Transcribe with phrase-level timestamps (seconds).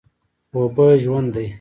[0.55, 1.47] اوبه ژوند دی؟